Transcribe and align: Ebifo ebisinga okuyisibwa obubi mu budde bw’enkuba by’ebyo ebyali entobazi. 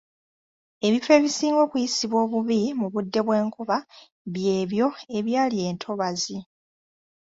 Ebifo 0.87 1.09
ebisinga 1.17 1.59
okuyisibwa 1.65 2.17
obubi 2.25 2.59
mu 2.79 2.87
budde 2.93 3.19
bw’enkuba 3.25 3.77
by’ebyo 4.33 4.87
ebyali 5.17 5.57
entobazi. 5.69 6.37